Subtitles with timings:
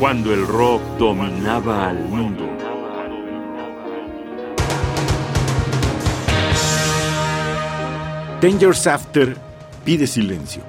[0.00, 2.48] cuando el rock dominaba al mundo.
[8.40, 9.36] Danger's After
[9.84, 10.62] pide silencio.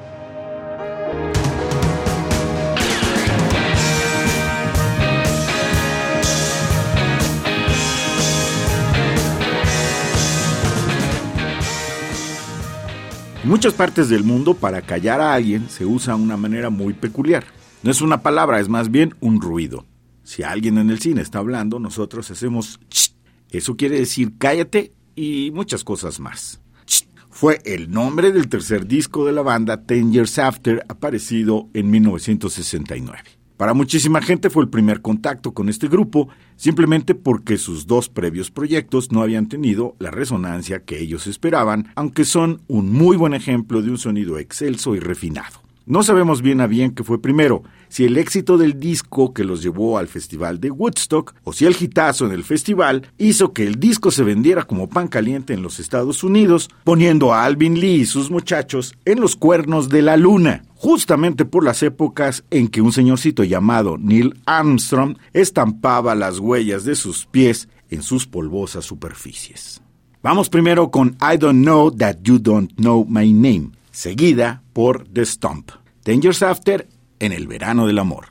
[13.41, 17.45] En muchas partes del mundo, para callar a alguien se usa una manera muy peculiar.
[17.83, 19.85] No es una palabra, es más bien un ruido.
[20.23, 23.15] Si alguien en el cine está hablando, nosotros hacemos ch.
[23.49, 26.61] Eso quiere decir cállate y muchas cosas más.
[26.85, 27.07] Ch.
[27.31, 33.17] Fue el nombre del tercer disco de la banda Ten Years After, aparecido en 1969.
[33.57, 38.51] Para muchísima gente fue el primer contacto con este grupo, simplemente porque sus dos previos
[38.51, 43.81] proyectos no habían tenido la resonancia que ellos esperaban, aunque son un muy buen ejemplo
[43.81, 45.61] de un sonido excelso y refinado.
[45.85, 49.63] No sabemos bien a bien qué fue primero, si el éxito del disco que los
[49.63, 53.79] llevó al festival de Woodstock o si el hitazo en el festival hizo que el
[53.79, 58.05] disco se vendiera como pan caliente en los Estados Unidos, poniendo a Alvin Lee y
[58.05, 62.91] sus muchachos en los cuernos de la luna justamente por las épocas en que un
[62.91, 69.79] señorcito llamado Neil Armstrong estampaba las huellas de sus pies en sus polvosas superficies.
[70.23, 73.71] Vamos primero con I Don't Know That You Don't Know My Name,
[74.01, 75.69] seguida por The Stomp.
[76.03, 78.29] Dangers After en el verano del amor.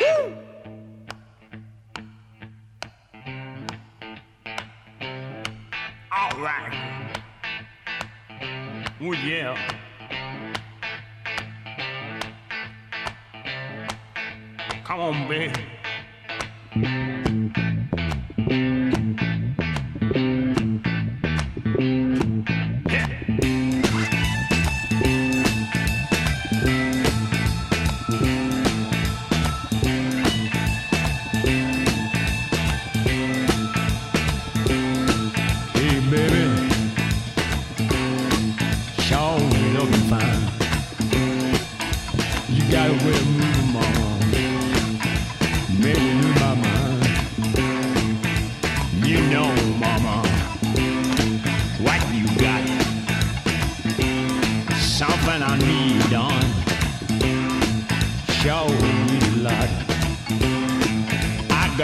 [0.00, 0.06] All
[6.40, 7.20] right.
[8.98, 9.56] Well, yeah.
[14.84, 15.52] Come on, baby.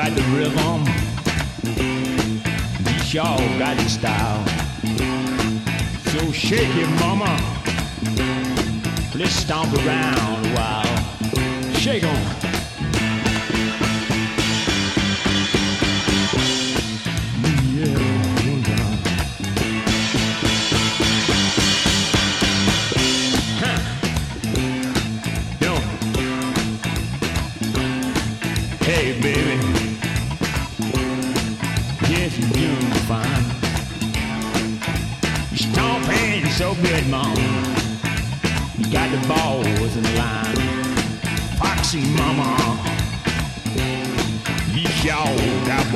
[0.09, 0.85] Got the rhythm.
[2.87, 4.47] You sure got the style.
[6.11, 7.37] So shake it, mama.
[9.17, 11.75] Let's stomp around a while.
[11.75, 12.46] Shake on.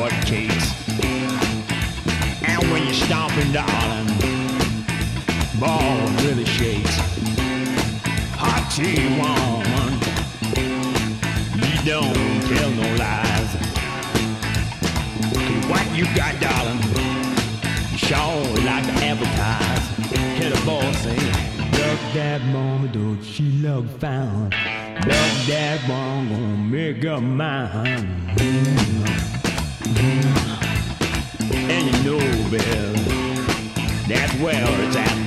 [0.07, 0.67] It takes.
[2.49, 4.09] And when you're stomping, darling,
[5.59, 6.97] ball really shakes.
[8.39, 9.91] Hot tea woman.
[11.61, 13.51] You don't tell no lies.
[15.69, 16.81] What you got, darling?
[17.93, 19.87] You sure like to advertise.
[20.39, 24.51] Hear the boy say, Look that mama, don't she look fine?
[25.07, 28.90] Look that one gonna make her mine.
[31.73, 32.19] And you know,
[32.51, 32.93] Bill,
[34.09, 35.19] that's where it's at.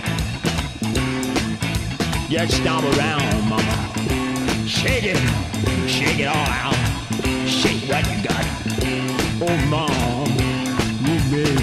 [2.29, 3.77] Just stomp around, mama.
[4.67, 5.17] Shake it,
[5.87, 6.75] shake it all out.
[7.47, 8.45] Shake what you got.
[9.41, 9.89] Oh, mom,
[11.07, 11.62] oh, baby.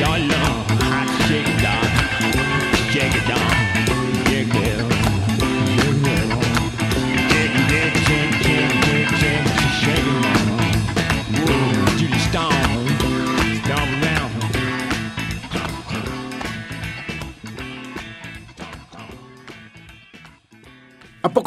[0.00, 0.29] your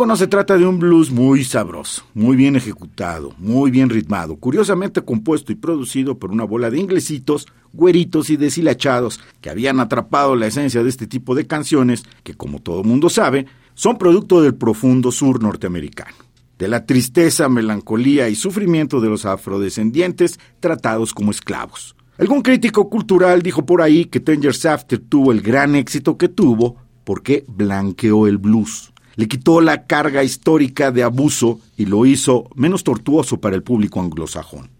[0.05, 5.01] no se trata de un blues muy sabroso, muy bien ejecutado, muy bien ritmado, curiosamente
[5.01, 10.47] compuesto y producido por una bola de inglesitos, güeritos y deshilachados que habían atrapado la
[10.47, 15.11] esencia de este tipo de canciones que, como todo mundo sabe, son producto del profundo
[15.11, 16.15] sur norteamericano,
[16.59, 21.95] de la tristeza, melancolía y sufrimiento de los afrodescendientes tratados como esclavos.
[22.17, 26.77] Algún crítico cultural dijo por ahí que Tanger's After tuvo el gran éxito que tuvo
[27.03, 32.83] porque blanqueó el blues le quitó la carga histórica de abuso y lo hizo menos
[32.83, 34.71] tortuoso para el público anglosajón.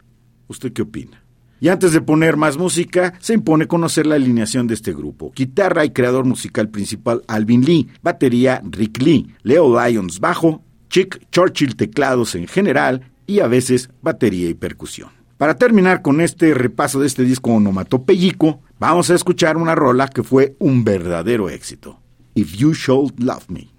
[0.48, 1.24] ¿Usted qué opina?
[1.60, 5.32] Y antes de poner más música, se impone conocer la alineación de este grupo.
[5.34, 11.78] Guitarra y creador musical principal Alvin Lee, batería Rick Lee, Leo Lyons bajo, Chick Churchill
[11.78, 15.10] teclados en general y a veces batería y percusión.
[15.38, 20.24] Para terminar con este repaso de este disco onomatopéyico, vamos a escuchar una rola que
[20.24, 22.00] fue un verdadero éxito.
[22.36, 23.74] If You Should Love Me.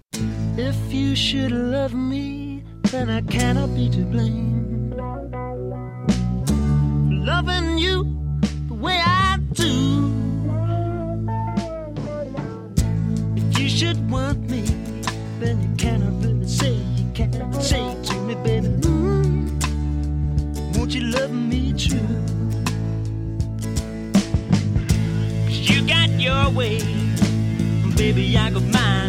[0.57, 4.91] If you should love me, then I cannot be to blame.
[7.25, 8.05] Loving you
[8.69, 10.13] the way I do.
[13.35, 14.61] If you should want me,
[15.41, 19.51] then you cannot really say, you can't say to me, baby, mm,
[20.77, 21.99] won't you love me true?
[25.47, 26.79] Cause you got your way,
[27.97, 29.04] baby, I got mine.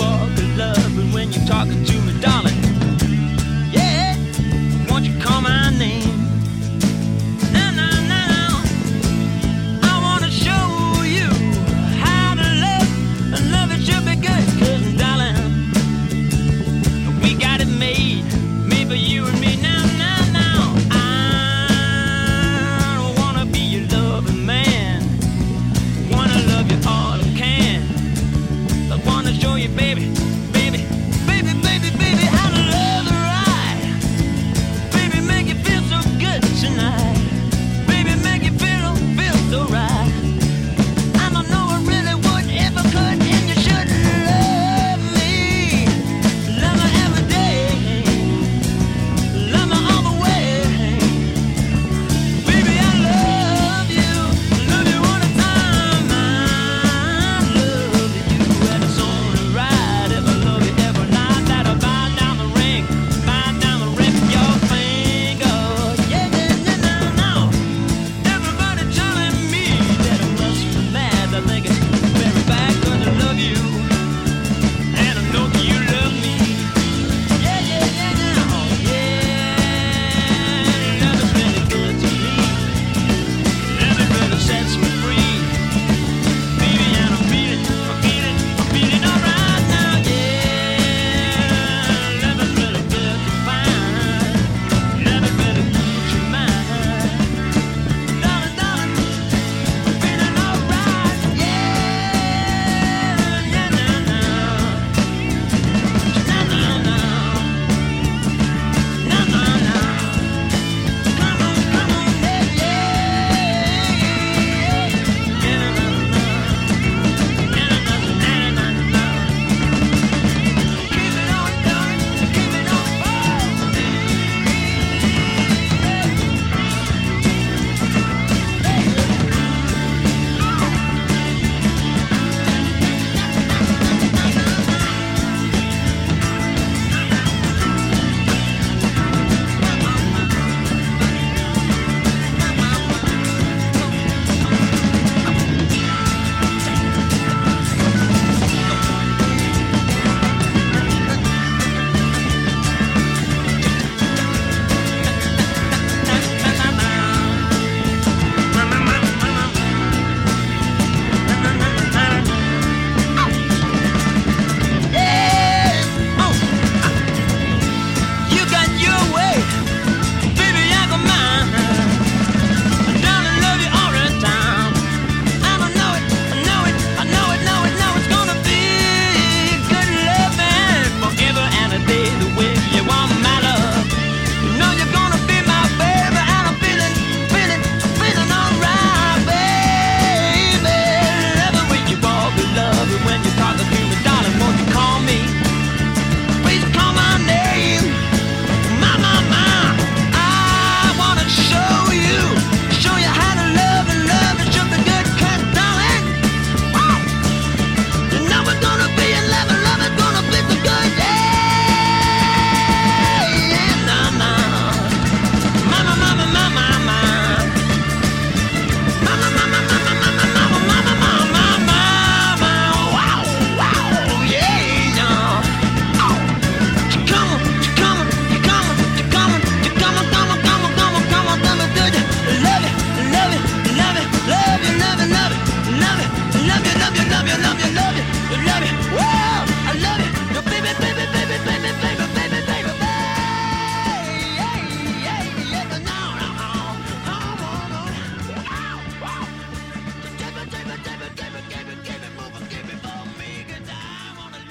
[0.00, 2.09] walk of love, and when you're talking to me.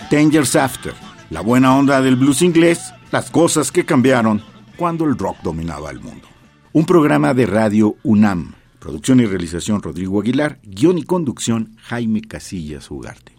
[0.09, 0.95] Ten Years After,
[1.29, 4.41] la buena onda del blues inglés, las cosas que cambiaron
[4.75, 6.27] cuando el rock dominaba el mundo.
[6.73, 8.55] Un programa de radio UNAM.
[8.79, 13.38] Producción y realización Rodrigo Aguilar, guion y conducción Jaime Casillas Ugarte.